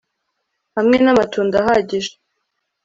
hamwe 0.75 0.95
namatunda 1.03 1.55
ahagije 1.61 2.11